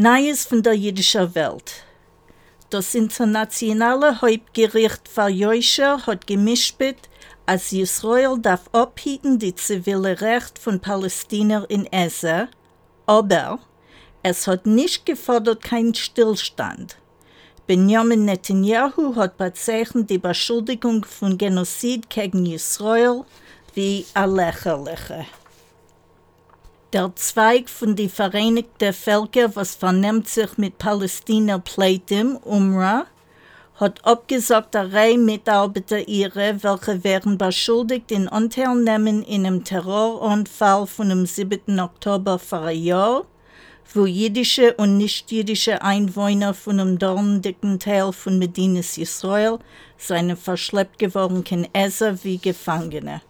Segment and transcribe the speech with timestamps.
[0.00, 1.82] Neues von der jüdischen Welt.
[2.70, 5.26] Das internationale Hauptgericht für
[6.06, 6.76] hat gemischt,
[7.46, 12.46] als Israel darf abhieten die zivile Recht von Palästinern in Esse,
[13.06, 13.58] aber
[14.22, 16.96] es hat nicht gefordert keinen Stillstand.
[17.66, 23.24] Benjamin Netanyahu hat bezeichnet die Beschuldigung von Genozid gegen Israel
[23.74, 25.26] wie eine lächerliche.
[26.94, 33.04] Der Zweig von die Vereinigten Völker, was vernimmt sich mit Palästina Pleitim, UMRA,
[33.74, 41.10] hat abgesagt eine Reihe Mitarbeiter ihre, welche werden beschuldigt in Anteilnehmen in einem Terroranfall von
[41.10, 41.78] dem 7.
[41.78, 43.26] Oktober vor Jahr,
[43.92, 49.58] wo jüdische und nicht-jüdische Einwohner von einem dorndicken Teil von Medinas Israel
[49.98, 51.44] seien verschleppt geworden
[51.74, 53.20] Ezer wie Gefangene.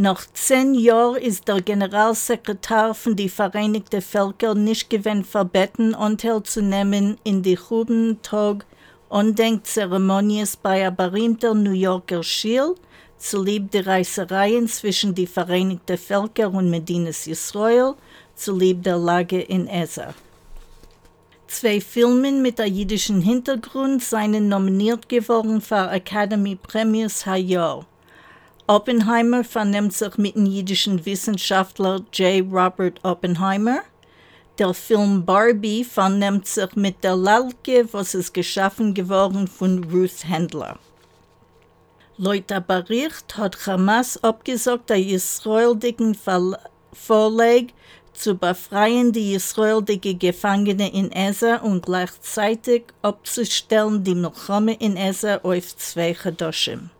[0.00, 6.62] Nach zehn Jahren ist der Generalsekretär von den Vereinigten Völkern nicht gewinnt verbeten, Anteil zu
[6.62, 8.64] nehmen in die Hubentag
[9.10, 12.76] Undenkzeremonies bei einer berühmten New Yorker Schil,
[13.18, 17.92] zulieb der Reisereien zwischen den Vereinigten Völkern und Medinas Israel,
[18.34, 20.14] zulieb der Lage in Ezer.
[21.46, 27.84] Zwei Filme mit einem jüdischen Hintergrund seien nominiert geworden für Academy Premiers Hayar.
[28.70, 32.46] Oppenheimer vernimmt sich mit dem jüdischen Wissenschaftler J.
[32.52, 33.80] Robert Oppenheimer.
[34.60, 40.78] Der Film Barbie vernimmt sich mit der Lalke, was ist geschaffen geworden von Ruth Handler.
[42.16, 46.16] Der Bericht hat Hamas abgesagt, der israelischen
[46.92, 47.74] Vorleg
[48.12, 55.76] zu befreien die israelische Gefangene in Ezer und gleichzeitig abzustellen die Milchome in Ezer auf
[55.76, 56.90] zwei Chedoshim.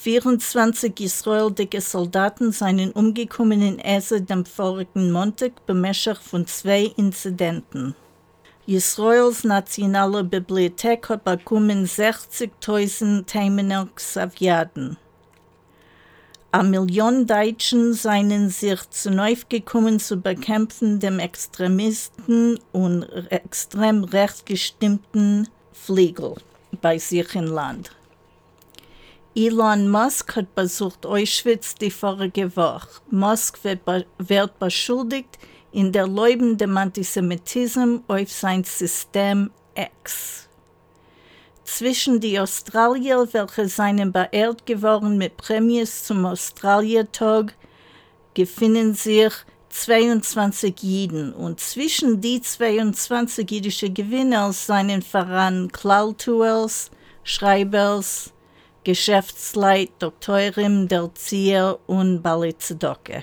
[0.00, 7.96] 24 israelische Soldaten seien umgekommen in Ezer dem vorigen Montag bemächtigt von zwei Inzidenten.
[8.66, 14.98] Israels nationale Bibliothek hat bekommen 60.000 Themener Xaviaden.
[16.52, 25.48] A Million Deutschen seien sich zu neu gekommen zu bekämpfen dem Extremisten und extrem rechtgestimmten
[25.72, 26.36] Fliegel
[26.80, 27.97] bei sich im Land.
[29.40, 32.88] Elon Musk hat besucht Auschwitz die vorige Woche.
[33.08, 35.38] Musk wird, be wird beschuldigt
[35.70, 40.48] in der leubenden Antisemitismus auf sein System X.
[41.62, 47.54] Zwischen die Australier, welche seien beehrt geworden mit Prämies zum Australiertag,
[48.34, 49.34] befinden sich
[49.68, 56.90] 22 Jiden und zwischen die 22 jüdische Gewinner seien voran Klautuels,
[57.22, 58.32] Schreibers,
[58.88, 63.22] Geschäftsleit, Doktorin der Zier und Balitzedoke.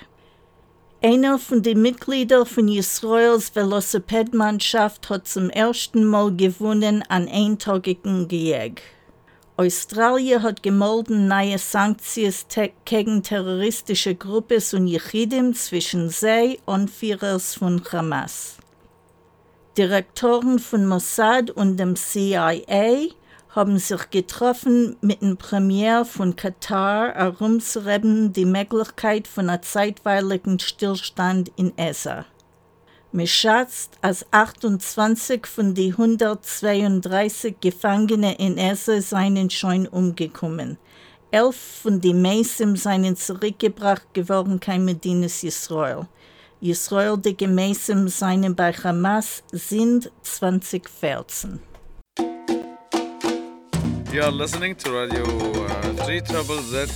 [1.01, 8.83] Einer von den Mitgliedern von Israels Velocipedmannschaft hat zum ersten Mal gewonnen an eintagigen Gejäg.
[9.57, 17.81] Australien hat gemolden neue Sanktionen gegen terroristische Gruppen und Yechidim zwischen sie und Führers von
[17.91, 18.57] Hamas.
[19.75, 22.61] Direktoren von Mossad und dem CIA
[23.55, 31.53] haben sich getroffen mit dem Premier von Katar herumzureden die Möglichkeit von einem zeitweiligen Stillstand
[31.55, 32.25] in Essa.
[33.13, 40.77] Man schätzt, als 28 von den 132 Gefangenen in Essa seien schon umgekommen.
[41.31, 46.07] Elf von den meisten seien zurückgebracht geworden, kein Medinas Israel.
[46.59, 51.61] Israel, die gemäßen seien bei Hamas, sind 2014.
[54.15, 55.25] You are listening to Radio
[55.65, 56.87] uh, 3 Trouble Z.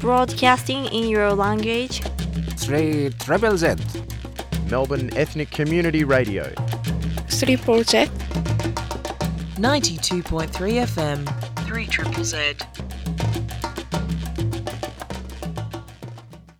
[0.00, 2.02] Broadcasting in your language.
[2.56, 3.76] 3 Triple Z.
[4.68, 6.52] Melbourne Ethnic Community Radio.
[7.28, 7.54] 3
[7.84, 8.06] Z.
[9.54, 10.50] 92.3
[10.88, 11.64] FM.
[11.64, 12.54] 3 Triple Z.